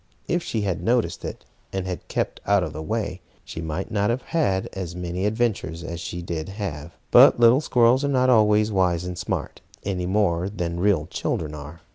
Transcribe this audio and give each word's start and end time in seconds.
If 0.27 0.41
she 0.41 0.61
had 0.61 0.81
noticed 0.81 1.23
it, 1.23 1.45
and 1.71 1.85
had 1.85 2.07
kept 2.07 2.41
out 2.47 2.63
of 2.63 2.73
the 2.73 2.81
way, 2.81 3.21
she 3.45 3.61
might 3.61 3.91
not 3.91 4.09
have 4.09 4.23
had 4.23 4.67
as 4.73 4.95
many 4.95 5.27
adventures 5.27 5.83
as 5.83 5.99
she 5.99 6.23
did 6.23 6.49
have. 6.49 6.93
But 7.11 7.39
little 7.39 7.61
squirrels 7.61 8.03
are 8.03 8.07
not 8.07 8.27
always 8.31 8.71
wise 8.71 9.05
and 9.05 9.15
smart, 9.15 9.61
any 9.83 10.07
more 10.07 10.49
than 10.49 10.79
real 10.79 11.05
children 11.05 11.53
are. 11.53 11.81